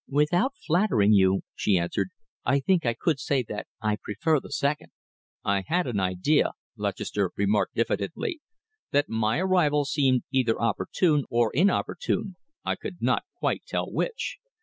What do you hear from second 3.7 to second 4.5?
I prefer